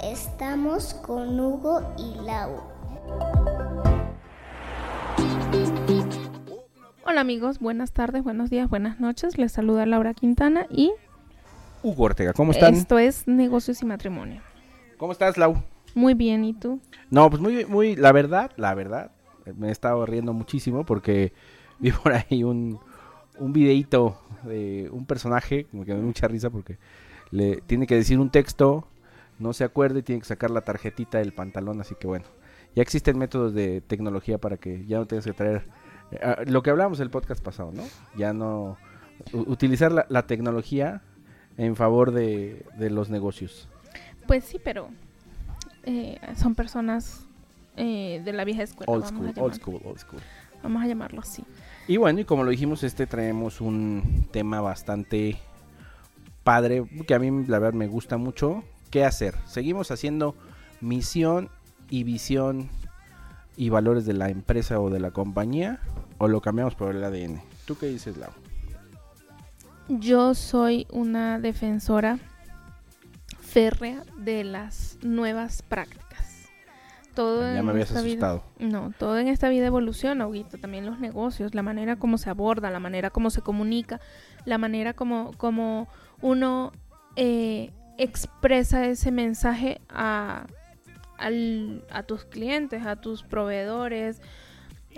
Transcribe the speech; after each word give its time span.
Estamos 0.00 0.94
con 0.94 1.40
Hugo 1.40 1.82
y 1.98 2.14
Lau. 2.24 2.60
Hola 7.04 7.20
amigos, 7.20 7.58
buenas 7.58 7.92
tardes, 7.92 8.22
buenos 8.22 8.50
días, 8.50 8.68
buenas 8.68 9.00
noches. 9.00 9.36
Les 9.36 9.50
saluda 9.50 9.84
Laura 9.84 10.14
Quintana 10.14 10.66
y 10.70 10.92
Hugo 11.82 12.04
Ortega, 12.04 12.32
¿cómo 12.32 12.52
están? 12.52 12.74
esto 12.74 12.98
es 12.98 13.26
Negocios 13.26 13.82
y 13.82 13.86
Matrimonio. 13.86 14.40
¿Cómo 14.96 15.10
estás, 15.10 15.36
Lau? 15.36 15.62
Muy 15.94 16.14
bien, 16.14 16.44
¿y 16.44 16.52
tú? 16.52 16.80
No, 17.10 17.28
pues 17.30 17.42
muy, 17.42 17.64
muy, 17.64 17.96
la 17.96 18.12
verdad, 18.12 18.52
la 18.56 18.74
verdad, 18.74 19.10
me 19.56 19.68
he 19.68 19.72
estado 19.72 20.06
riendo 20.06 20.32
muchísimo 20.32 20.84
porque 20.84 21.32
vi 21.80 21.90
por 21.90 22.12
ahí 22.12 22.44
un, 22.44 22.78
un 23.38 23.52
videíto 23.52 24.20
de 24.44 24.88
un 24.92 25.06
personaje, 25.06 25.64
como 25.70 25.84
que 25.84 25.92
me 25.92 25.98
dio 25.98 26.06
mucha 26.06 26.28
risa 26.28 26.50
porque 26.50 26.78
le 27.30 27.60
tiene 27.62 27.86
que 27.86 27.94
decir 27.94 28.18
un 28.18 28.30
texto, 28.30 28.86
no 29.38 29.52
se 29.52 29.64
acuerda 29.64 29.98
y 29.98 30.02
tiene 30.02 30.20
que 30.20 30.26
sacar 30.26 30.50
la 30.50 30.62
tarjetita 30.62 31.18
del 31.18 31.32
pantalón, 31.32 31.80
así 31.80 31.94
que 31.94 32.06
bueno, 32.06 32.24
ya 32.74 32.82
existen 32.82 33.18
métodos 33.18 33.54
de 33.54 33.80
tecnología 33.80 34.38
para 34.38 34.56
que 34.56 34.84
ya 34.86 34.98
no 34.98 35.06
tengas 35.06 35.24
que 35.24 35.32
traer 35.32 35.64
eh, 36.12 36.44
lo 36.46 36.62
que 36.62 36.70
hablamos 36.70 37.00
el 37.00 37.10
podcast 37.10 37.42
pasado, 37.42 37.72
¿no? 37.72 37.82
Ya 38.16 38.32
no 38.32 38.76
utilizar 39.32 39.92
la, 39.92 40.06
la 40.08 40.26
tecnología 40.26 41.02
en 41.56 41.74
favor 41.76 42.12
de, 42.12 42.64
de 42.78 42.90
los 42.90 43.08
negocios. 43.10 43.68
Pues 44.26 44.44
sí, 44.44 44.58
pero 44.62 44.88
eh, 45.84 46.18
son 46.36 46.54
personas 46.54 47.26
eh, 47.76 48.20
de 48.24 48.32
la 48.32 48.44
vieja 48.44 48.62
escuela. 48.62 48.92
Old 48.92 49.04
vamos, 49.04 49.30
school, 49.30 49.38
a 49.38 49.42
old 49.42 49.54
school, 49.54 49.80
old 49.84 49.98
school. 49.98 50.20
vamos 50.62 50.82
a 50.82 50.86
llamarlo 50.86 51.20
así. 51.20 51.44
Y 51.88 51.98
bueno, 51.98 52.20
y 52.20 52.24
como 52.24 52.42
lo 52.42 52.50
dijimos, 52.50 52.82
este 52.82 53.06
traemos 53.06 53.60
un 53.60 54.26
tema 54.32 54.60
bastante 54.60 55.38
padre, 56.42 56.84
que 57.06 57.14
a 57.14 57.18
mí 57.18 57.44
la 57.46 57.58
verdad 57.58 57.78
me 57.78 57.86
gusta 57.86 58.16
mucho. 58.16 58.64
¿Qué 58.90 59.04
hacer? 59.04 59.34
¿Seguimos 59.46 59.90
haciendo 59.90 60.34
misión 60.80 61.48
y 61.88 62.02
visión 62.02 62.68
y 63.56 63.68
valores 63.68 64.04
de 64.04 64.14
la 64.14 64.30
empresa 64.30 64.80
o 64.80 64.90
de 64.90 65.00
la 65.00 65.12
compañía? 65.12 65.80
¿O 66.18 66.28
lo 66.28 66.40
cambiamos 66.40 66.74
por 66.74 66.94
el 66.94 67.04
ADN? 67.04 67.40
¿Tú 67.66 67.76
qué 67.78 67.86
dices, 67.86 68.16
Lau? 68.16 68.30
Yo 69.88 70.34
soy 70.34 70.86
una 70.90 71.38
defensora 71.38 72.18
férrea 73.40 74.02
de 74.18 74.42
las 74.42 74.98
nuevas 75.02 75.62
prácticas. 75.62 76.05
Todo 77.16 77.40
Ya 77.42 77.58
en 77.58 77.64
me 77.64 77.72
habías 77.72 77.88
esta 77.90 78.02
vida- 78.02 78.34
asustado. 78.34 78.44
No, 78.60 78.92
todo 78.98 79.18
en 79.18 79.26
esta 79.26 79.48
vida 79.48 79.66
evoluciona, 79.66 80.28
Huguito, 80.28 80.58
también 80.58 80.86
los 80.86 81.00
negocios, 81.00 81.54
la 81.54 81.62
manera 81.62 81.96
como 81.96 82.18
se 82.18 82.30
aborda, 82.30 82.70
la 82.70 82.78
manera 82.78 83.10
como 83.10 83.30
se 83.30 83.40
comunica, 83.42 84.00
la 84.44 84.58
manera 84.58 84.92
como, 84.92 85.32
como 85.38 85.88
uno 86.20 86.72
eh, 87.16 87.72
expresa 87.98 88.86
ese 88.86 89.10
mensaje 89.10 89.80
a, 89.88 90.46
al- 91.18 91.82
a 91.90 92.02
tus 92.02 92.24
clientes, 92.24 92.84
a 92.86 92.96
tus 92.96 93.22
proveedores, 93.22 94.20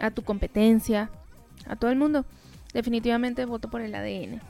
a 0.01 0.11
tu 0.11 0.23
competencia, 0.23 1.11
a 1.67 1.77
todo 1.77 1.91
el 1.91 1.97
mundo. 1.99 2.25
Definitivamente 2.75 3.45
voto 3.47 3.71
por 3.71 3.81
el 3.81 3.95
ADN. 3.95 4.41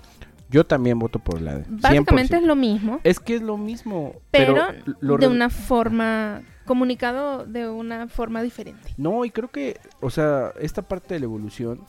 Yo 0.51 0.65
también 0.65 0.99
voto 0.99 1.19
por 1.19 1.39
el 1.39 1.49
ADN. 1.49 1.65
Básicamente 1.81 2.37
100%. 2.37 2.41
es 2.41 2.43
lo 2.47 2.57
mismo, 2.57 3.01
Es 3.05 3.21
que 3.21 3.37
es 3.37 3.43
lo 3.43 3.59
mismo. 3.59 4.15
pero, 4.31 4.55
Pero, 4.55 4.97
lo 5.01 5.19
de 5.19 5.29
una 5.29 5.51
forma, 5.51 6.41
comunicado 6.69 7.45
de 7.45 7.69
una 7.69 8.07
forma 8.07 8.43
diferente. 8.43 8.95
No, 8.97 9.25
y 9.25 9.31
creo 9.31 9.49
que, 9.49 9.81
o 10.01 10.11
sea, 10.11 10.53
esta 10.61 10.83
parte 10.83 11.15
de 11.15 11.21
la 11.21 11.25
evolución, 11.25 11.81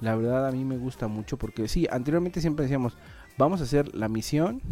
la 0.00 0.14
verdad 0.14 0.46
a 0.46 0.52
mí 0.52 0.64
me 0.64 0.76
gusta 0.76 1.08
mucho 1.08 1.36
porque 1.36 1.66
sí, 1.66 1.88
anteriormente 1.90 2.40
siempre 2.40 2.64
decíamos, 2.64 2.96
vamos 3.38 3.60
a 3.60 3.64
hacer 3.64 3.94
la 3.94 4.08
misión, 4.08 4.62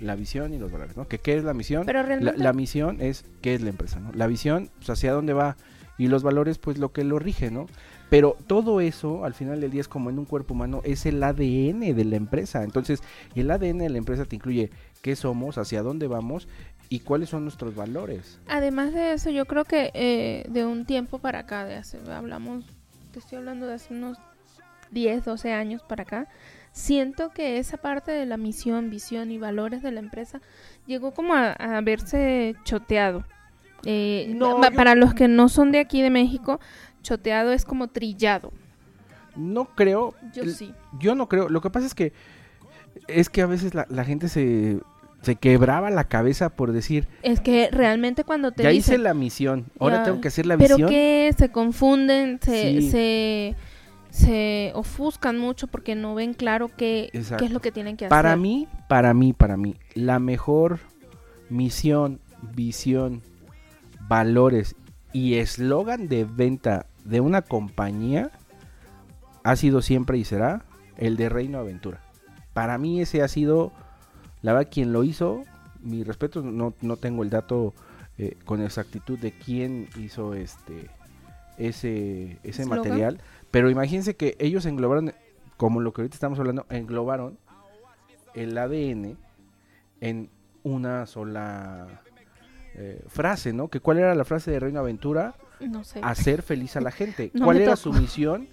la 0.00 0.16
visión 0.16 0.52
y 0.52 0.58
los 0.58 0.70
valores, 0.70 0.96
¿no? 0.96 1.08
Que 1.08 1.18
qué 1.18 1.36
es 1.36 1.44
la 1.44 1.54
misión? 1.54 1.86
Pero 1.86 2.00
La, 2.00 2.06
realmente... 2.06 2.42
la 2.42 2.52
misión 2.52 3.00
es 3.00 3.24
qué 3.40 3.54
es 3.54 3.62
la 3.62 3.70
empresa, 3.70 4.00
¿no? 4.00 4.12
La 4.12 4.26
visión, 4.26 4.68
pues 4.76 4.90
hacia 4.90 5.12
dónde 5.12 5.32
va 5.32 5.56
y 5.96 6.08
los 6.08 6.22
valores, 6.22 6.58
pues 6.58 6.78
lo 6.78 6.92
que 6.92 7.04
lo 7.04 7.18
rige, 7.18 7.50
¿no? 7.50 7.66
Pero 8.10 8.36
todo 8.46 8.80
eso, 8.80 9.24
al 9.24 9.34
final 9.34 9.60
del 9.60 9.70
día, 9.70 9.80
es 9.80 9.88
como 9.88 10.10
en 10.10 10.18
un 10.18 10.24
cuerpo 10.24 10.54
humano, 10.54 10.82
es 10.84 11.06
el 11.06 11.22
ADN 11.22 11.80
de 11.80 12.04
la 12.04 12.16
empresa. 12.16 12.62
Entonces, 12.62 13.02
el 13.34 13.50
ADN 13.50 13.78
de 13.78 13.88
la 13.88 13.98
empresa 13.98 14.24
te 14.24 14.36
incluye 14.36 14.70
qué 15.02 15.16
somos, 15.16 15.58
hacia 15.58 15.82
dónde 15.82 16.06
vamos 16.06 16.48
y 16.88 17.00
cuáles 17.00 17.28
son 17.30 17.42
nuestros 17.44 17.74
valores. 17.74 18.38
Además 18.48 18.92
de 18.92 19.12
eso, 19.14 19.30
yo 19.30 19.46
creo 19.46 19.64
que 19.64 19.90
eh, 19.94 20.44
de 20.48 20.64
un 20.66 20.84
tiempo 20.84 21.18
para 21.18 21.40
acá, 21.40 21.64
de 21.64 21.76
hace, 21.76 21.98
hablamos, 22.12 22.64
te 23.12 23.18
estoy 23.18 23.38
hablando 23.38 23.66
de 23.66 23.74
hace 23.74 23.94
unos 23.94 24.18
10, 24.90 25.24
12 25.24 25.52
años 25.52 25.82
para 25.82 26.02
acá, 26.02 26.28
siento 26.72 27.30
que 27.30 27.58
esa 27.58 27.76
parte 27.78 28.12
de 28.12 28.26
la 28.26 28.36
misión, 28.36 28.90
visión 28.90 29.30
y 29.30 29.38
valores 29.38 29.82
de 29.82 29.92
la 29.92 30.00
empresa 30.00 30.40
llegó 30.86 31.12
como 31.12 31.34
a, 31.34 31.52
a 31.52 31.80
verse 31.80 32.54
choteado. 32.64 33.24
Eh, 33.84 34.32
No, 34.36 34.60
pa- 34.60 34.70
yo- 34.70 34.76
Para 34.76 34.94
los 34.94 35.14
que 35.14 35.28
no 35.28 35.48
son 35.48 35.70
de 35.72 35.78
aquí 35.80 36.00
de 36.02 36.10
México, 36.10 36.60
choteado 37.02 37.52
es 37.52 37.64
como 37.64 37.88
trillado. 37.88 38.52
No 39.36 39.64
creo, 39.66 40.14
Yo 40.32 40.44
sí. 40.46 40.72
Yo 41.00 41.14
no 41.14 41.28
creo. 41.28 41.48
Lo 41.48 41.60
que 41.60 41.70
pasa 41.70 41.86
es 41.86 41.94
que 41.94 42.12
es 43.08 43.28
que 43.28 43.42
a 43.42 43.46
veces 43.46 43.74
la, 43.74 43.84
la 43.90 44.04
gente 44.04 44.28
se, 44.28 44.78
se 45.24 45.36
quebraba 45.36 45.90
la 45.90 46.04
cabeza 46.04 46.50
por 46.50 46.72
decir, 46.72 47.08
Es 47.22 47.40
que 47.40 47.68
realmente 47.72 48.24
cuando 48.24 48.52
te 48.52 48.62
ya 48.62 48.70
hice 48.72 48.98
la 48.98 49.14
misión, 49.14 49.66
ahora 49.80 49.96
Ya, 49.98 50.04
tengo 50.04 50.20
que 50.20 50.28
hacer 50.28 50.46
la 50.46 50.56
pero 50.56 50.76
visión. 50.76 50.90
que 50.90 51.34
se 51.36 51.50
confunden, 51.50 52.38
se, 52.42 52.80
Sí. 52.80 52.90
se, 52.90 53.56
se 54.10 54.72
ofuscan 54.74 55.38
mucho 55.38 55.66
porque 55.66 55.94
no 55.94 56.14
ven 56.14 56.34
claro 56.34 56.68
qué, 56.76 57.10
qué 57.12 57.44
es 57.44 57.50
lo 57.50 57.60
que 57.60 57.72
tienen 57.72 57.96
que 57.96 58.04
hacer. 58.06 58.10
Para 58.10 58.36
mí, 58.36 58.68
para 58.88 59.12
mí, 59.14 59.32
para 59.32 59.56
mí, 59.56 59.74
la 59.94 60.18
mejor 60.20 60.78
misión, 61.50 62.20
visión, 62.54 63.22
valores 64.08 64.76
y 65.12 65.34
eslogan 65.34 66.08
de 66.08 66.24
venta 66.24 66.86
de 67.04 67.20
una 67.20 67.42
compañía 67.42 68.30
ha 69.42 69.56
sido 69.56 69.82
siempre 69.82 70.18
y 70.18 70.24
será 70.24 70.64
el 70.96 71.16
de 71.16 71.28
Reino 71.28 71.58
Aventura. 71.58 72.00
Para 72.52 72.78
mí 72.78 73.00
ese 73.00 73.22
ha 73.22 73.28
sido, 73.28 73.72
la 74.44 74.52
verdad, 74.52 74.70
quien 74.70 74.92
lo 74.92 75.04
hizo, 75.04 75.42
mi 75.80 76.04
respeto, 76.04 76.42
no, 76.42 76.74
no 76.82 76.96
tengo 76.98 77.22
el 77.22 77.30
dato 77.30 77.72
eh, 78.18 78.36
con 78.44 78.60
exactitud 78.60 79.18
de 79.18 79.32
quién 79.32 79.88
hizo 79.98 80.34
este 80.34 80.90
ese, 81.56 82.38
ese 82.42 82.66
material, 82.66 83.22
pero 83.50 83.70
imagínense 83.70 84.16
que 84.16 84.36
ellos 84.38 84.66
englobaron, 84.66 85.14
como 85.56 85.80
lo 85.80 85.94
que 85.94 86.02
ahorita 86.02 86.14
estamos 86.14 86.38
hablando, 86.38 86.66
englobaron 86.68 87.38
el 88.34 88.58
ADN 88.58 89.16
en 90.02 90.28
una 90.62 91.06
sola 91.06 92.02
eh, 92.74 93.02
frase, 93.08 93.54
¿no? 93.54 93.68
Que 93.68 93.80
cuál 93.80 93.96
era 93.96 94.14
la 94.14 94.26
frase 94.26 94.50
de 94.50 94.60
Reino 94.60 94.80
Aventura? 94.80 95.36
No 95.60 95.84
sé. 95.84 96.00
Hacer 96.02 96.42
feliz 96.42 96.76
a 96.76 96.82
la 96.82 96.90
gente. 96.90 97.30
No 97.34 97.46
¿Cuál 97.46 97.62
era 97.62 97.76
su 97.76 97.94
misión? 97.94 98.46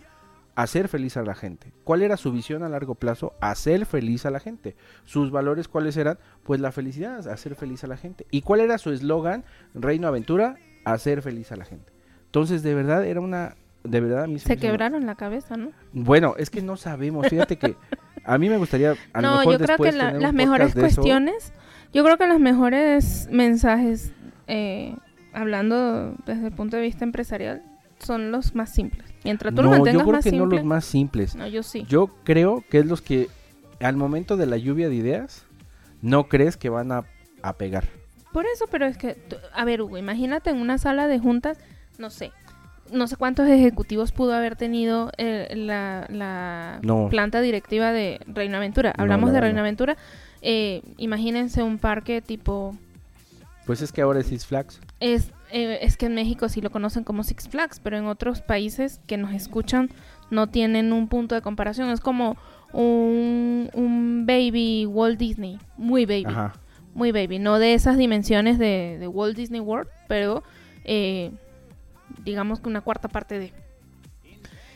Hacer 0.56 0.88
feliz 0.90 1.16
a 1.16 1.24
la 1.24 1.34
gente. 1.34 1.72
¿Cuál 1.86 2.02
era 2.02 2.18
su 2.18 2.32
visión 2.32 2.62
a 2.64 2.70
largo 2.70 2.96
plazo? 2.96 3.34
Hacer 3.40 3.86
feliz 3.86 4.26
a 4.26 4.32
la 4.32 4.40
gente. 4.40 4.76
¿Sus 5.06 5.32
valores 5.32 5.68
cuáles 5.68 5.96
eran? 5.96 6.18
Pues 6.44 6.60
la 6.60 6.72
felicidad, 6.74 7.26
hacer 7.30 7.56
feliz 7.56 7.84
a 7.84 7.88
la 7.88 7.96
gente. 7.98 8.26
¿Y 8.32 8.42
cuál 8.42 8.60
era 8.60 8.78
su 8.78 8.92
eslogan? 8.92 9.46
Reino 9.74 10.08
Aventura, 10.08 10.58
hacer 10.84 11.22
feliz 11.22 11.52
a 11.52 11.56
la 11.56 11.64
gente. 11.66 11.94
Entonces, 12.26 12.64
de 12.64 12.76
verdad, 12.76 13.06
era 13.06 13.22
una... 13.22 13.56
De 13.84 14.00
verdad, 14.00 14.28
mí 14.28 14.38
se 14.38 14.58
quebraron 14.58 15.08
la 15.08 15.16
cabeza, 15.16 15.58
¿no? 15.58 15.72
Bueno, 15.92 16.36
es 16.38 16.50
que 16.52 16.62
no 16.62 16.78
sabemos. 16.78 17.28
Fíjate 17.30 17.58
que 17.58 17.76
a 18.24 18.38
mí 18.38 18.48
me 18.50 18.58
gustaría... 18.58 18.94
A 19.14 19.22
lo 19.22 19.28
no, 19.30 19.38
mejor 19.40 19.58
yo 19.58 19.66
creo 19.66 19.78
que 19.78 19.92
la- 19.92 20.12
las 20.12 20.34
mejores 20.34 20.76
cuestiones, 20.76 21.52
yo 21.92 22.04
creo 22.04 22.18
que 22.18 22.28
los 22.28 22.40
mejores 22.40 23.28
mensajes, 23.32 24.14
eh, 24.48 24.96
hablando 25.34 26.14
desde 26.26 26.48
el 26.48 26.54
punto 26.54 26.76
de 26.78 26.84
vista 26.84 27.06
empresarial, 27.06 27.64
son 28.00 28.32
los 28.32 28.54
más 28.54 28.72
simples. 28.72 29.11
Mientras 29.24 29.54
tú 29.54 29.62
lo 29.62 29.70
No, 29.70 29.76
yo 29.78 29.84
mantengas 29.84 30.04
creo 30.04 30.14
más 30.16 30.24
que 30.24 30.32
no 30.32 30.46
los 30.46 30.64
más 30.64 30.86
simples. 30.86 31.36
no, 31.36 31.48
yo 31.48 31.64
sí. 31.64 31.86
Yo 31.88 32.08
creo 32.24 32.64
que 32.70 32.80
es 32.80 32.86
los 32.86 33.02
que 33.02 33.28
al 33.80 33.96
momento 33.96 34.38
de 34.38 34.46
la 34.46 34.58
lluvia 34.58 34.90
de 34.90 34.96
ideas 34.96 35.44
no 36.02 36.28
crees 36.28 36.58
que 36.58 36.70
van 36.70 36.92
a, 36.92 37.04
a 37.42 37.54
pegar. 37.54 37.86
Por 38.34 38.46
eso, 38.46 38.66
pero 38.72 38.86
es 38.86 38.98
que, 38.98 39.18
a 39.54 39.66
ver, 39.66 39.82
Hugo, 39.82 39.98
imagínate 39.98 40.50
en 40.50 40.58
una 40.58 40.78
sala 40.78 41.08
de 41.08 41.20
juntas, 41.20 41.58
no 42.00 42.10
sé, 42.10 42.32
no 42.92 43.08
sé 43.08 43.16
cuántos 43.18 43.48
ejecutivos 43.48 44.12
pudo 44.12 44.34
haber 44.34 44.56
tenido 44.56 45.12
eh, 45.18 45.54
la, 45.56 46.06
la 46.10 46.80
No. 46.82 47.08
planta 47.10 47.42
directiva 47.42 47.92
de 47.92 48.20
Reino 48.28 48.58
Aventura. 48.58 48.94
Hablamos 48.98 49.32
la 49.34 49.42
de 49.42 49.54
no. 49.54 49.60
Aventura, 49.60 49.98
eh, 50.42 50.82
imagínense 50.98 51.62
un 51.62 51.78
parque 51.78 52.22
tipo, 52.22 52.76
Pues 53.72 53.82
es 53.82 53.94
que 53.94 54.02
ahora 54.02 54.20
es 54.20 54.26
Six 54.26 54.46
Flags. 54.46 54.82
es, 55.00 55.32
eh, 55.50 55.80
es 55.82 55.96
que 55.96 56.08
en 56.08 56.14
México 56.14 56.50
sí 56.50 56.60
lo 56.60 56.72
conocen 56.72 57.06
como 57.06 57.24
Six 57.24 57.48
Flags, 57.48 57.80
pero 57.80 57.98
en 57.98 58.06
otros 58.06 58.42
países 58.42 59.00
que 59.08 59.16
nos 59.16 59.32
escuchan 59.32 59.90
no 60.30 60.48
tienen 60.48 60.92
un 60.92 61.08
punto 61.08 61.36
de 61.36 61.42
comparación. 61.42 61.90
Es 61.90 62.02
como 62.02 62.36
un, 62.74 63.70
un 63.74 64.26
baby 64.26 64.86
Walt 64.88 65.18
Disney, 65.18 65.58
muy 65.78 66.06
baby. 66.06 66.26
Ajá. 66.28 66.52
muy 66.94 67.14
baby, 67.14 67.40
no 67.40 67.60
de 67.60 67.74
esas 67.74 67.96
dimensiones 67.96 68.60
de, 68.60 68.98
de 69.00 69.08
Walt 69.08 69.38
Disney 69.38 69.62
World, 69.62 69.88
pero 70.10 70.44
eh, 70.84 71.32
digamos 72.26 72.60
que 72.60 72.68
una 72.68 72.82
cuarta 72.82 73.08
parte 73.08 73.40
de. 73.40 73.54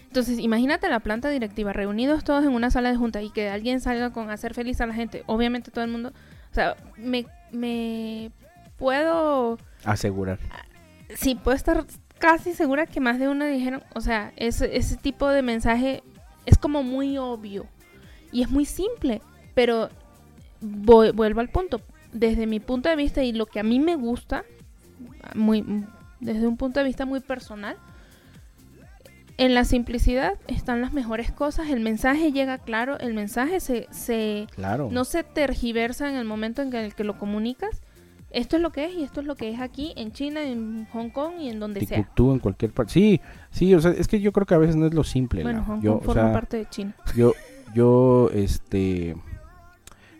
Entonces, 0.07 0.39
imagínate 0.39 0.87
la 0.87 1.01
planta 1.01 1.29
directiva, 1.29 1.73
reunidos 1.73 2.23
todos 2.23 2.45
en 2.45 2.51
una 2.51 2.71
sala 2.71 2.91
de 2.91 2.95
junta 2.95 3.21
y 3.21 3.29
que 3.29 3.49
alguien 3.49 3.81
salga 3.81 4.13
con 4.13 4.29
hacer 4.29 4.53
feliz 4.53 4.79
a 4.79 4.85
la 4.85 4.93
gente. 4.93 5.23
Obviamente 5.25 5.69
todo 5.69 5.83
el 5.83 5.91
mundo, 5.91 6.13
o 6.49 6.55
sea, 6.55 6.77
me, 6.95 7.25
me 7.51 8.31
puedo... 8.77 9.57
Asegurar. 9.83 10.39
Sí, 11.15 11.35
puedo 11.35 11.55
estar 11.55 11.85
casi 12.19 12.53
segura 12.53 12.85
que 12.87 12.99
más 12.99 13.19
de 13.19 13.27
una 13.27 13.45
dijeron, 13.47 13.83
o 13.93 14.01
sea, 14.01 14.33
ese, 14.35 14.75
ese 14.77 14.97
tipo 14.97 15.27
de 15.29 15.41
mensaje 15.41 16.03
es 16.45 16.57
como 16.57 16.83
muy 16.83 17.17
obvio 17.17 17.65
y 18.31 18.41
es 18.41 18.49
muy 18.49 18.65
simple, 18.65 19.21
pero 19.53 19.89
voy, 20.61 21.11
vuelvo 21.11 21.41
al 21.41 21.49
punto. 21.49 21.81
Desde 22.13 22.47
mi 22.47 22.59
punto 22.59 22.89
de 22.89 22.95
vista 22.95 23.23
y 23.23 23.33
lo 23.33 23.45
que 23.45 23.59
a 23.59 23.63
mí 23.63 23.79
me 23.79 23.95
gusta, 23.95 24.43
muy, 25.35 25.85
desde 26.19 26.47
un 26.47 26.57
punto 26.57 26.79
de 26.79 26.85
vista 26.85 27.05
muy 27.05 27.19
personal, 27.19 27.77
en 29.37 29.53
la 29.53 29.65
simplicidad 29.65 30.33
están 30.47 30.79
las 30.79 30.93
mejores 30.93 31.31
cosas, 31.31 31.69
el 31.69 31.81
mensaje 31.81 32.31
llega 32.31 32.57
claro, 32.57 32.97
el 32.99 33.13
mensaje 33.13 33.59
se, 33.59 33.87
se 33.91 34.47
Claro. 34.55 34.87
no 34.91 35.03
se 35.03 35.23
tergiversa 35.23 36.09
en 36.09 36.15
el 36.15 36.23
momento 36.25 36.61
en 36.61 36.73
el 36.73 36.95
que 36.95 37.03
lo 37.03 37.17
comunicas. 37.17 37.81
Esto 38.35 38.57
es 38.57 38.61
lo 38.61 38.71
que 38.71 38.85
es 38.85 38.93
y 38.93 39.03
esto 39.03 39.21
es 39.21 39.25
lo 39.27 39.35
que 39.35 39.49
es 39.49 39.59
aquí 39.59 39.93
en 39.95 40.11
China, 40.11 40.43
en 40.43 40.85
Hong 40.91 41.09
Kong 41.09 41.35
y 41.39 41.49
en 41.49 41.59
donde 41.59 41.79
sea. 41.85 41.97
Timbuktu 41.97 42.31
en 42.33 42.39
cualquier 42.39 42.71
parte. 42.71 42.91
Sí, 42.93 43.21
sí, 43.49 43.73
o 43.73 43.79
sea, 43.79 43.91
es 43.91 44.07
que 44.07 44.19
yo 44.19 44.31
creo 44.33 44.45
que 44.45 44.53
a 44.53 44.57
veces 44.57 44.75
no 44.75 44.85
es 44.85 44.93
lo 44.93 45.03
simple. 45.03 45.41
Bueno. 45.43 45.63
Hong 45.63 45.81
yo, 45.81 45.93
Kong 45.93 46.01
o 46.01 46.05
forma 46.05 46.23
sea, 46.23 46.33
parte 46.33 46.57
de 46.57 46.65
China. 46.69 46.95
yo, 47.15 47.33
yo, 47.73 48.29
este, 48.33 49.15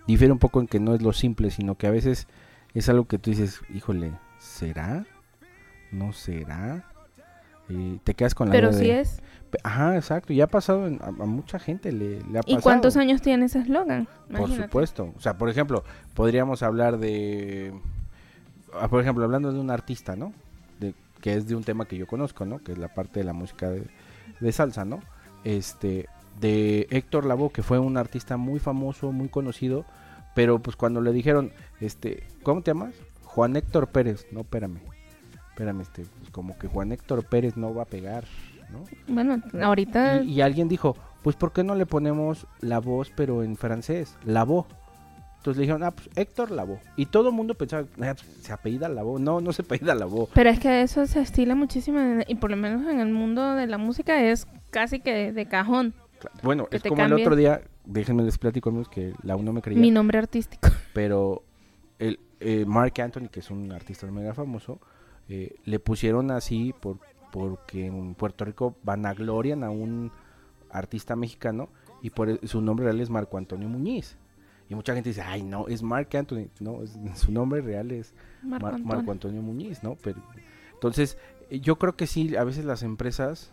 difiere 0.08 0.32
un 0.32 0.40
poco 0.40 0.62
en 0.62 0.68
que 0.68 0.80
no 0.80 0.96
es 0.96 1.02
lo 1.02 1.12
simple, 1.14 1.52
sino 1.52 1.76
que 1.76 1.88
a 1.88 1.92
veces 1.92 2.28
es 2.74 2.88
algo 2.90 3.06
que 3.06 3.18
tú 3.20 3.30
dices, 3.32 3.60
híjole, 3.74 4.14
¿será? 4.40 5.06
¿No 5.92 6.14
será? 6.14 6.86
Y 7.68 7.98
te 8.04 8.14
quedas 8.14 8.36
con 8.36 8.48
la 8.48 8.54
Pero 8.54 8.72
sí 8.74 8.86
de- 8.86 9.00
es. 9.02 9.22
Ajá, 9.64 9.96
exacto. 9.96 10.34
Y 10.34 10.42
ha 10.42 10.48
pasado 10.48 10.86
en- 10.88 11.00
a, 11.02 11.08
a 11.08 11.12
mucha 11.12 11.60
gente, 11.60 11.92
le, 11.92 12.20
le 12.24 12.38
ha 12.40 12.42
¿Y 12.46 12.56
pasado. 12.56 12.62
cuántos 12.62 12.98
años 12.98 13.22
tiene 13.22 13.46
ese 13.46 13.60
eslogan? 13.60 14.08
Por 14.36 14.52
supuesto. 14.52 15.14
O 15.18 15.22
sea, 15.22 15.38
por 15.38 15.50
ejemplo, 15.50 15.84
podríamos 16.14 16.62
hablar 16.62 16.98
de, 16.98 17.74
por 18.90 19.02
ejemplo, 19.02 19.24
hablando 19.24 19.52
de 19.52 19.60
un 19.60 19.72
artista, 19.72 20.16
¿no? 20.16 20.34
De, 20.80 20.94
que 21.22 21.34
es 21.34 21.48
de 21.48 21.56
un 21.56 21.64
tema 21.64 21.86
que 21.86 21.98
yo 21.98 22.08
conozco, 22.08 22.46
¿no? 22.46 22.60
Que 22.60 22.74
es 22.74 22.78
la 22.78 22.94
parte 22.94 23.20
de 23.20 23.26
la 23.26 23.34
música 23.34 23.70
de, 23.70 23.88
de 24.40 24.52
salsa, 24.52 24.86
¿no? 24.86 25.00
Este, 25.44 26.08
de 26.40 26.88
Héctor 26.90 27.26
Lavoe, 27.26 27.52
que 27.52 27.64
fue 27.64 27.80
un 27.80 27.98
artista 27.98 28.38
muy 28.38 28.60
famoso, 28.60 29.12
muy 29.12 29.30
conocido, 29.30 29.86
pero 30.34 30.60
pues 30.60 30.76
cuando 30.76 31.02
le 31.02 31.12
dijeron, 31.14 31.52
este, 31.80 32.24
¿cómo 32.44 32.62
te 32.62 32.72
llamas? 32.72 32.94
Juan 33.24 33.56
Héctor 33.56 33.88
Pérez. 33.88 34.28
No, 34.32 34.42
espérame. 34.42 34.80
Espérame, 35.50 35.82
este, 35.82 36.06
pues, 36.20 36.30
como 36.32 36.58
que 36.58 36.68
Juan 36.68 36.92
Héctor 36.92 37.24
Pérez 37.26 37.56
no 37.56 37.74
va 37.74 37.84
a 37.84 37.86
pegar, 37.86 38.26
¿no? 38.72 38.84
Bueno, 39.14 39.42
ahorita 39.62 40.24
Y, 40.24 40.34
y 40.34 40.42
alguien 40.42 40.68
dijo, 40.68 40.98
pues 41.24 41.36
¿por 41.36 41.54
qué 41.54 41.64
no 41.64 41.76
le 41.76 41.86
ponemos 41.86 42.46
la 42.60 42.80
voz 42.80 43.12
pero 43.16 43.44
en 43.44 43.56
francés? 43.56 44.18
La 44.26 44.44
voz. 44.44 44.66
Entonces 45.46 45.60
le 45.60 45.62
dijeron, 45.68 45.84
ah, 45.84 45.92
pues 45.92 46.10
Héctor 46.16 46.50
Lavoe. 46.50 46.80
Y 46.96 47.06
todo 47.06 47.30
el 47.30 47.36
mundo 47.36 47.54
pensaba, 47.54 47.84
"Ah, 48.02 48.16
pues, 48.16 48.26
se 48.42 48.52
apellida 48.52 48.90
Lavoe. 48.90 49.20
No, 49.22 49.42
no 49.42 49.54
se 49.54 49.62
apellida 49.62 49.94
Lavoe. 49.94 50.28
Pero 50.34 50.50
es 50.50 50.60
que 50.60 50.82
eso 50.82 51.06
se 51.06 51.20
estila 51.22 51.54
muchísimo 51.54 52.00
en- 52.00 52.24
y 52.28 52.34
por 52.34 52.50
lo 52.50 52.58
menos 52.58 52.88
en 52.92 53.00
el 53.00 53.12
mundo 53.12 53.54
de 53.54 53.68
la 53.68 53.78
música 53.78 54.24
es 54.24 54.48
casi 54.72 55.00
que 55.02 55.32
de, 55.32 55.46
cajón. 55.46 55.94
Bueno, 56.42 56.66
Que 56.66 56.78
es 56.78 56.84
como 56.84 57.04
el 57.06 57.14
otro 57.14 57.36
día, 57.36 57.62
déjenme 57.86 58.24
les 58.24 58.40
platico 58.40 58.70
amigos 58.70 58.90
que 58.90 59.14
la 59.22 59.36
uno 59.36 59.54
me 59.54 59.62
creía, 59.62 59.80
Mi 59.80 59.92
nombre 59.92 60.18
artístico. 60.18 60.68
pero 60.96 61.44
el 62.00 62.20
eh, 62.40 62.66
Mark 62.66 63.00
Anthony, 63.00 63.28
que 63.32 63.42
es 63.42 63.52
un 63.52 63.72
artista 63.72 64.08
mega 64.08 64.34
famoso, 64.34 64.80
eh, 65.30 65.58
le 65.64 65.78
pusieron 65.80 66.32
así 66.32 66.74
por, 66.82 66.98
porque 67.32 67.86
en 67.86 68.16
Puerto 68.16 68.46
Rico 68.46 68.76
vanaglorian 68.82 69.64
a 69.64 69.70
un 69.70 70.12
artista 70.72 71.16
mexicano 71.16 71.70
y 72.02 72.10
por 72.10 72.30
e- 72.30 72.40
su 72.48 72.62
nombre 72.62 72.86
real 72.86 73.00
es 73.00 73.12
Marco 73.12 73.38
Antonio 73.38 73.70
Muñiz. 73.70 74.18
Y 74.70 74.76
mucha 74.76 74.94
gente 74.96 75.10
dice, 75.10 75.22
ay 75.22 75.44
no, 75.44 75.68
es 75.68 75.84
Mark 75.84 76.10
Anthony. 76.16 76.48
No, 76.60 76.82
es- 76.84 76.98
su 77.16 77.32
nombre 77.32 77.62
real 77.62 77.92
es 77.92 78.14
Marco 78.42 78.66
Mar- 78.66 78.74
Antonio. 78.76 78.96
Marco 78.96 79.12
Antonio 79.12 79.42
Muñiz, 79.42 79.84
¿no? 79.84 79.96
Pero, 80.04 80.22
entonces, 80.74 81.18
eh, 81.50 81.60
yo 81.60 81.78
creo 81.78 81.96
que 81.96 82.08
sí, 82.08 82.36
a 82.36 82.44
veces 82.44 82.66
las 82.66 82.84
empresas 82.84 83.52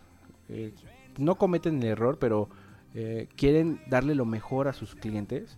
eh, 0.49 0.73
no 1.17 1.35
cometen 1.35 1.77
el 1.81 1.89
error, 1.89 2.17
pero 2.19 2.49
eh, 2.95 3.27
quieren 3.35 3.79
darle 3.89 4.15
lo 4.15 4.25
mejor 4.25 4.67
a 4.67 4.73
sus 4.73 4.95
clientes, 4.95 5.57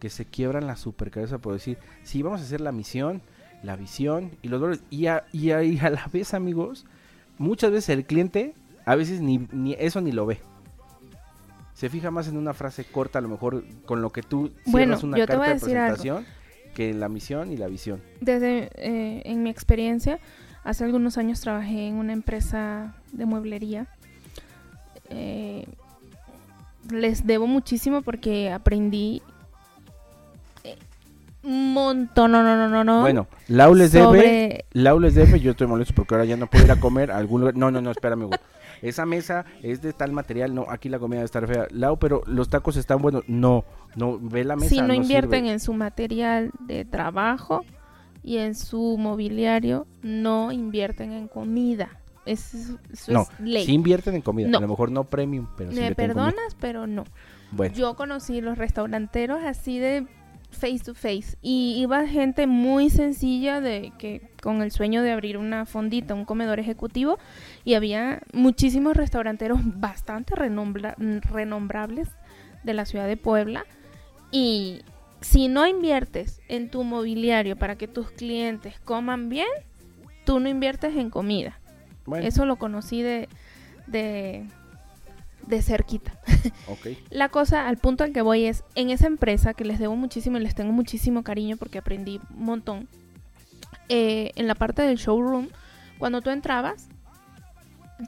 que 0.00 0.10
se 0.10 0.24
quiebran 0.26 0.66
la 0.66 0.76
supercabeza 0.76 1.38
por 1.38 1.52
decir, 1.54 1.78
sí, 2.02 2.22
vamos 2.22 2.40
a 2.40 2.44
hacer 2.44 2.60
la 2.60 2.72
misión, 2.72 3.22
la 3.62 3.76
visión 3.76 4.32
y 4.42 4.48
los 4.48 4.60
valores. 4.60 4.82
Y 4.90 5.06
a, 5.06 5.24
y 5.32 5.50
a, 5.50 5.62
y 5.62 5.78
a 5.82 5.90
la 5.90 6.06
vez, 6.12 6.34
amigos, 6.34 6.84
muchas 7.38 7.70
veces 7.70 7.90
el 7.90 8.04
cliente, 8.04 8.54
a 8.84 8.96
veces 8.96 9.20
ni, 9.20 9.46
ni 9.52 9.74
eso 9.74 10.00
ni 10.00 10.12
lo 10.12 10.26
ve. 10.26 10.40
Se 11.74 11.88
fija 11.90 12.10
más 12.10 12.28
en 12.28 12.36
una 12.36 12.54
frase 12.54 12.84
corta, 12.84 13.18
a 13.18 13.22
lo 13.22 13.28
mejor 13.28 13.64
con 13.84 14.00
lo 14.00 14.10
que 14.10 14.22
tú 14.22 14.52
Bueno, 14.66 14.96
cierras 14.96 15.02
una 15.04 15.18
yo 15.18 15.26
te 15.26 15.32
carta 15.32 15.38
voy 15.38 15.46
a 15.46 15.48
de 15.48 15.54
decir 15.60 15.76
algo. 15.76 15.96
presentación, 15.96 16.26
que 16.74 16.90
en 16.90 17.00
la 17.00 17.08
misión 17.08 17.52
y 17.52 17.56
la 17.56 17.66
visión. 17.66 18.00
Desde 18.20 18.70
eh, 18.76 19.22
en 19.24 19.42
mi 19.42 19.50
experiencia, 19.50 20.18
hace 20.62 20.84
algunos 20.84 21.18
años 21.18 21.40
trabajé 21.40 21.88
en 21.88 21.94
una 21.96 22.12
empresa 22.12 22.94
de 23.12 23.26
mueblería. 23.26 23.86
Eh, 25.10 25.66
les 26.90 27.26
debo 27.26 27.46
muchísimo 27.46 28.02
porque 28.02 28.50
aprendí 28.50 29.22
montón, 31.44 32.32
no, 32.32 32.42
no, 32.42 32.56
no, 32.56 32.68
no, 32.68 32.84
no. 32.84 33.00
Bueno, 33.02 33.26
Lau 33.48 33.74
les 33.74 33.92
debe, 33.92 34.64
Lau 34.72 34.98
les 34.98 35.14
debe, 35.14 35.40
yo 35.40 35.52
estoy 35.52 35.66
molesto 35.66 35.94
porque 35.94 36.14
ahora 36.14 36.24
ya 36.24 36.36
no 36.36 36.46
puedo 36.48 36.64
ir 36.64 36.72
a 36.72 36.80
comer 36.80 37.10
a 37.10 37.18
algún 37.18 37.40
lugar. 37.42 37.56
No, 37.56 37.70
no, 37.70 37.80
no, 37.80 37.90
espérame, 37.90 38.24
güey. 38.24 38.38
Esa 38.82 39.06
mesa 39.06 39.44
es 39.62 39.80
de 39.80 39.92
tal 39.92 40.12
material, 40.12 40.54
no, 40.54 40.66
aquí 40.68 40.88
la 40.88 40.98
comida 40.98 41.18
debe 41.18 41.24
estar 41.26 41.46
fea. 41.46 41.66
Lau, 41.70 41.98
pero 41.98 42.22
los 42.26 42.48
tacos 42.50 42.76
están 42.76 43.00
buenos. 43.00 43.22
No, 43.28 43.64
no, 43.96 44.18
ve 44.20 44.44
la 44.44 44.56
mesa. 44.56 44.68
si 44.68 44.82
no, 44.82 44.92
invierten 44.92 45.40
sirve. 45.44 45.52
en 45.52 45.60
su 45.60 45.72
material 45.72 46.50
de 46.60 46.84
trabajo 46.84 47.64
y 48.22 48.38
en 48.38 48.54
su 48.54 48.96
mobiliario, 48.98 49.86
no 50.02 50.52
invierten 50.52 51.12
en 51.12 51.28
comida. 51.28 51.88
Es, 52.26 52.54
eso 52.54 53.12
No, 53.12 53.22
es 53.22 53.40
ley. 53.40 53.66
sí 53.66 53.72
invierten 53.72 54.14
en 54.14 54.22
comida. 54.22 54.48
No. 54.48 54.58
A 54.58 54.60
lo 54.62 54.68
mejor 54.68 54.90
no 54.90 55.04
premium, 55.04 55.46
pero 55.56 55.72
sí 55.72 55.80
Me 55.80 55.94
perdonas, 55.94 56.56
pero 56.58 56.86
no. 56.86 57.04
Bueno, 57.52 57.74
Yo 57.74 57.94
conocí 57.96 58.40
los 58.40 58.56
restauranteros 58.58 59.42
así 59.44 59.78
de 59.78 60.06
face 60.54 60.78
to 60.84 60.94
face. 60.94 61.36
Y 61.42 61.76
iba 61.78 62.06
gente 62.06 62.46
muy 62.46 62.88
sencilla 62.90 63.60
de 63.60 63.92
que 63.98 64.22
con 64.42 64.62
el 64.62 64.70
sueño 64.70 65.02
de 65.02 65.10
abrir 65.12 65.36
una 65.36 65.66
fondita, 65.66 66.14
un 66.14 66.24
comedor 66.24 66.58
ejecutivo 66.60 67.18
y 67.64 67.74
había 67.74 68.22
muchísimos 68.32 68.96
restauranteros 68.96 69.60
bastante 69.62 70.34
renombra- 70.34 70.94
renombrables 71.30 72.08
de 72.62 72.74
la 72.74 72.84
ciudad 72.86 73.06
de 73.06 73.16
Puebla. 73.16 73.64
Y 74.30 74.82
si 75.20 75.48
no 75.48 75.66
inviertes 75.66 76.40
en 76.48 76.70
tu 76.70 76.84
mobiliario 76.84 77.56
para 77.56 77.76
que 77.76 77.88
tus 77.88 78.10
clientes 78.10 78.78
coman 78.80 79.28
bien, 79.28 79.48
tú 80.24 80.40
no 80.40 80.48
inviertes 80.48 80.96
en 80.96 81.10
comida. 81.10 81.58
bueno, 82.06 82.26
Eso 82.26 82.46
lo 82.46 82.56
conocí 82.56 83.02
de 83.02 83.28
de 83.86 84.46
de 85.46 85.62
cerquita. 85.62 86.12
La 87.10 87.28
cosa, 87.28 87.66
al 87.68 87.76
punto 87.78 88.04
al 88.04 88.12
que 88.12 88.22
voy 88.22 88.44
es, 88.46 88.64
en 88.74 88.90
esa 88.90 89.06
empresa 89.06 89.54
que 89.54 89.64
les 89.64 89.78
debo 89.78 89.96
muchísimo 89.96 90.36
y 90.38 90.40
les 90.40 90.54
tengo 90.54 90.72
muchísimo 90.72 91.22
cariño 91.22 91.56
porque 91.56 91.78
aprendí 91.78 92.20
un 92.36 92.44
montón, 92.44 92.88
eh, 93.88 94.30
en 94.36 94.46
la 94.46 94.54
parte 94.54 94.82
del 94.82 94.96
showroom, 94.96 95.48
cuando 95.98 96.20
tú 96.22 96.30
entrabas, 96.30 96.88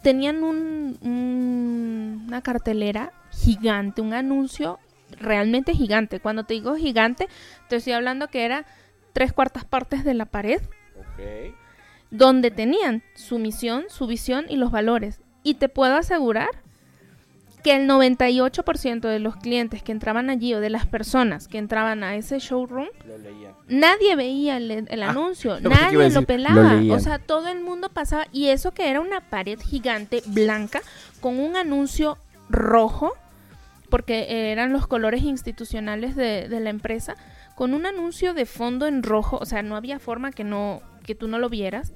tenían 0.02 0.42
un- 0.42 0.98
un- 1.00 2.24
una 2.26 2.42
cartelera 2.42 3.12
gigante, 3.30 4.00
un 4.02 4.12
anuncio 4.14 4.78
realmente 5.20 5.72
gigante. 5.74 6.18
Cuando 6.20 6.44
te 6.44 6.54
digo 6.54 6.74
gigante, 6.76 7.28
te 7.68 7.76
estoy 7.76 7.92
hablando 7.92 8.28
que 8.28 8.44
era 8.44 8.66
tres 9.12 9.32
cuartas 9.32 9.64
partes 9.64 10.04
de 10.04 10.14
la 10.14 10.26
pared 10.26 10.60
donde 12.10 12.50
tenían 12.50 13.02
su 13.14 13.38
misión, 13.38 13.84
su 13.88 14.06
visión 14.06 14.46
y 14.48 14.56
los 14.56 14.70
valores. 14.70 15.20
Y 15.42 15.54
te 15.54 15.68
puedo 15.68 15.94
asegurar 15.96 16.48
que 17.66 17.74
el 17.74 17.88
98% 17.88 19.00
de 19.00 19.18
los 19.18 19.34
clientes 19.36 19.82
que 19.82 19.90
entraban 19.90 20.30
allí 20.30 20.54
o 20.54 20.60
de 20.60 20.70
las 20.70 20.86
personas 20.86 21.48
que 21.48 21.58
entraban 21.58 22.04
a 22.04 22.14
ese 22.14 22.38
showroom, 22.38 22.86
Lo 23.04 23.14
nadie 23.68 24.14
veía 24.14 24.56
el, 24.56 24.70
el 24.88 25.02
Ah, 25.02 25.10
anuncio, 25.10 25.58
nadie 25.60 25.94
lo 25.94 25.98
decir, 26.04 26.26
pelaba. 26.26 26.80
o 26.90 27.00
sea, 27.00 27.18
todo 27.18 27.48
el 27.48 27.60
mundo 27.60 27.88
pasaba 27.88 28.26
y 28.30 28.46
eso 28.50 28.72
que 28.72 28.88
era 28.88 29.00
una 29.00 29.20
pared 29.20 29.58
gigante 29.60 30.22
blanca 30.26 30.80
con 31.20 31.40
un 31.40 31.56
anuncio 31.56 32.18
rojo, 32.48 33.12
porque 33.90 34.52
eran 34.52 34.72
los 34.72 34.86
colores 34.86 35.22
institucionales 35.24 36.14
de, 36.14 36.48
de 36.48 36.60
la 36.60 36.70
empresa, 36.70 37.16
con 37.56 37.74
un 37.74 37.84
anuncio 37.84 38.32
de 38.32 38.46
fondo 38.46 38.86
en 38.86 39.02
rojo, 39.02 39.38
o 39.40 39.44
sea, 39.46 39.62
no 39.64 39.74
había 39.74 39.98
forma 39.98 40.30
que 40.30 40.44
no 40.44 40.82
que 41.04 41.16
tú 41.16 41.26
no 41.26 41.38
lo 41.40 41.48
vieras, 41.48 41.92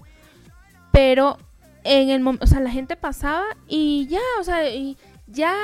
pero 0.92 1.36
en 1.84 2.10
el 2.10 2.20
momento, 2.20 2.44
o 2.44 2.46
sea, 2.48 2.60
la 2.60 2.70
gente 2.70 2.96
pasaba 2.96 3.44
y 3.68 4.06
ya, 4.08 4.20
o 4.40 4.44
sea, 4.44 4.68
y 4.68 4.96
ya 5.32 5.54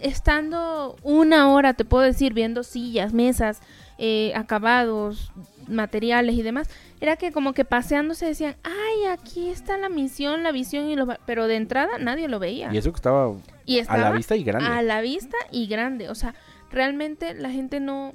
estando 0.00 0.96
una 1.02 1.52
hora, 1.52 1.74
te 1.74 1.84
puedo 1.84 2.04
decir, 2.04 2.32
viendo 2.34 2.62
sillas, 2.62 3.12
mesas, 3.12 3.60
eh, 3.98 4.32
acabados, 4.34 5.32
materiales 5.68 6.36
y 6.36 6.42
demás, 6.42 6.68
era 7.00 7.16
que 7.16 7.32
como 7.32 7.52
que 7.52 7.64
paseándose 7.64 8.26
decían, 8.26 8.56
ay, 8.62 9.06
aquí 9.10 9.48
está 9.48 9.78
la 9.78 9.88
misión, 9.88 10.42
la 10.42 10.52
visión 10.52 10.88
y 10.88 10.96
va-", 10.96 11.18
Pero 11.26 11.46
de 11.46 11.56
entrada 11.56 11.98
nadie 11.98 12.28
lo 12.28 12.38
veía. 12.38 12.72
Y 12.72 12.78
eso 12.78 12.92
que 12.92 12.96
estaba 12.96 13.32
Y 13.64 13.80
a 13.80 13.98
la 13.98 14.12
vista 14.12 14.36
y 14.36 14.44
grande. 14.44 14.68
a 14.68 14.82
la 14.82 15.00
vista 15.00 15.36
y 15.50 15.66
grande. 15.66 16.08
O 16.08 16.14
sea, 16.14 16.34
realmente 16.70 17.34
la 17.34 17.50
gente 17.50 17.80
no, 17.80 18.14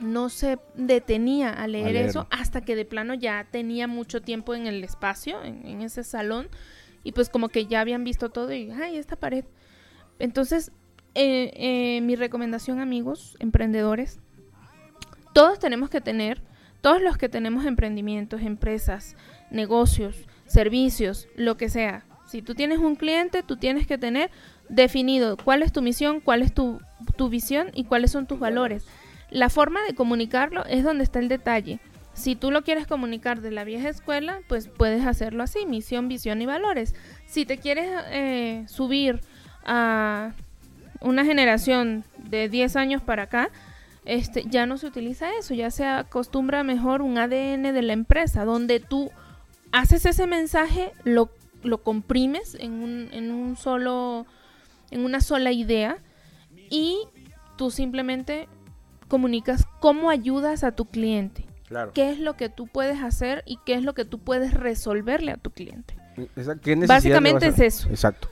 no 0.00 0.28
se 0.28 0.58
detenía 0.74 1.50
a 1.50 1.66
leer, 1.66 1.92
leerlo. 1.92 2.10
eso 2.10 2.26
hasta 2.30 2.60
que 2.60 2.76
de 2.76 2.84
plano 2.84 3.14
ya 3.14 3.46
tenía 3.50 3.86
mucho 3.88 4.20
tiempo 4.22 4.54
en 4.54 4.66
el 4.66 4.84
espacio, 4.84 5.42
en, 5.42 5.66
en 5.66 5.82
ese 5.82 6.04
salón, 6.04 6.48
y 7.02 7.12
pues 7.12 7.28
como 7.28 7.48
que 7.48 7.66
ya 7.66 7.80
habían 7.80 8.04
visto 8.04 8.28
todo 8.30 8.52
y, 8.52 8.70
ay, 8.70 8.96
esta 8.96 9.16
pared. 9.16 9.44
Entonces, 10.22 10.70
eh, 11.16 11.50
eh, 11.56 12.00
mi 12.00 12.14
recomendación, 12.14 12.78
amigos, 12.78 13.36
emprendedores, 13.40 14.20
todos 15.32 15.58
tenemos 15.58 15.90
que 15.90 16.00
tener, 16.00 16.40
todos 16.80 17.02
los 17.02 17.16
que 17.16 17.28
tenemos 17.28 17.66
emprendimientos, 17.66 18.40
empresas, 18.42 19.16
negocios, 19.50 20.14
servicios, 20.46 21.26
lo 21.34 21.56
que 21.56 21.68
sea. 21.68 22.04
Si 22.28 22.40
tú 22.40 22.54
tienes 22.54 22.78
un 22.78 22.94
cliente, 22.94 23.42
tú 23.42 23.56
tienes 23.56 23.88
que 23.88 23.98
tener 23.98 24.30
definido 24.68 25.36
cuál 25.36 25.60
es 25.64 25.72
tu 25.72 25.82
misión, 25.82 26.20
cuál 26.20 26.42
es 26.42 26.54
tu, 26.54 26.78
visión 27.28 27.72
y 27.74 27.82
cuáles 27.82 28.12
son 28.12 28.28
tus 28.28 28.38
valores. 28.38 28.86
La 29.28 29.50
forma 29.50 29.82
de 29.82 29.96
comunicarlo 29.96 30.64
es 30.66 30.84
donde 30.84 31.02
está 31.02 31.18
el 31.18 31.26
detalle. 31.26 31.80
Si 32.14 32.36
tú 32.36 32.52
lo 32.52 32.62
quieres 32.62 32.86
comunicar 32.86 33.40
de 33.40 33.50
la 33.50 33.64
vieja 33.64 33.88
escuela, 33.88 34.38
pues 34.46 34.68
puedes 34.68 35.04
hacerlo 35.04 35.42
así, 35.42 35.66
misión, 35.66 36.06
visión 36.06 36.40
y 36.42 36.46
valores. 36.46 36.94
Si 37.26 37.44
te 37.44 37.58
quieres 37.58 37.90
eh, 38.12 38.64
subir 38.68 39.20
a 39.64 40.32
una 41.00 41.24
generación 41.24 42.04
de 42.18 42.48
10 42.48 42.76
años 42.76 43.02
para 43.02 43.24
acá, 43.24 43.50
este, 44.04 44.44
ya 44.48 44.66
no 44.66 44.78
se 44.78 44.86
utiliza 44.86 45.28
eso, 45.38 45.54
ya 45.54 45.70
se 45.70 45.84
acostumbra 45.86 46.62
mejor 46.64 47.02
un 47.02 47.18
ADN 47.18 47.72
de 47.72 47.82
la 47.82 47.92
empresa, 47.92 48.44
donde 48.44 48.80
tú 48.80 49.10
haces 49.72 50.04
ese 50.06 50.26
mensaje, 50.26 50.92
lo, 51.04 51.30
lo 51.62 51.78
comprimes 51.82 52.56
en 52.58 52.72
un, 52.72 53.08
en 53.12 53.30
un 53.32 53.56
solo, 53.56 54.26
en 54.90 55.04
una 55.04 55.20
sola 55.20 55.52
idea 55.52 55.98
y 56.70 56.98
tú 57.56 57.70
simplemente 57.70 58.48
comunicas 59.08 59.66
cómo 59.80 60.10
ayudas 60.10 60.64
a 60.64 60.72
tu 60.72 60.86
cliente, 60.86 61.44
Claro. 61.68 61.92
qué 61.94 62.10
es 62.10 62.18
lo 62.18 62.36
que 62.36 62.48
tú 62.50 62.66
puedes 62.66 63.00
hacer 63.02 63.42
y 63.46 63.58
qué 63.64 63.74
es 63.74 63.82
lo 63.82 63.94
que 63.94 64.04
tú 64.04 64.18
puedes 64.18 64.52
resolverle 64.52 65.32
a 65.32 65.36
tu 65.36 65.50
cliente. 65.50 65.96
Esa- 66.36 66.56
¿qué 66.56 66.76
necesidad 66.76 66.88
Básicamente 66.96 67.46
a- 67.46 67.48
es 67.48 67.58
eso. 67.60 67.88
Exacto. 67.88 68.28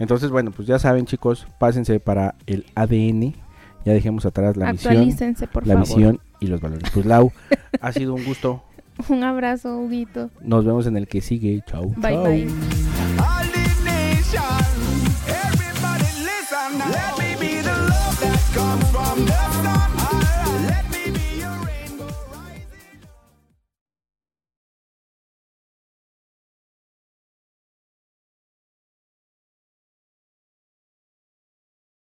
Entonces, 0.00 0.30
bueno, 0.30 0.50
pues 0.50 0.66
ya 0.66 0.78
saben, 0.80 1.04
chicos, 1.06 1.46
pásense 1.58 2.00
para 2.00 2.34
el 2.46 2.66
ADN. 2.74 3.34
Ya 3.84 3.92
dejemos 3.92 4.26
atrás 4.26 4.56
la 4.56 4.72
misión, 4.72 5.36
por 5.52 5.66
la 5.66 5.74
favor. 5.74 5.88
visión 5.88 6.20
y 6.40 6.46
los 6.48 6.60
valores. 6.60 6.90
Pues 6.92 7.06
Lau, 7.06 7.30
ha 7.80 7.92
sido 7.92 8.14
un 8.14 8.24
gusto. 8.24 8.64
Un 9.08 9.22
abrazo, 9.24 9.78
Huguito. 9.78 10.30
Nos 10.42 10.64
vemos 10.64 10.86
en 10.86 10.96
el 10.96 11.06
que 11.06 11.20
sigue. 11.20 11.62
Chau. 11.66 11.94
Bye, 11.96 12.12
chau. 12.12 12.24
bye. 12.24 12.46
All 13.18 13.46
the 13.52 13.84
nation, 13.84 14.42
everybody 15.28 16.10
listen. 16.24 16.78
Let 16.90 17.18
me 17.18 17.36
be 17.38 17.62
the 17.62 17.70
love 17.70 18.20
that 18.20 18.40
comes 18.54 18.84
from 18.90 19.24
the 19.24 19.62
sun. 19.62 19.79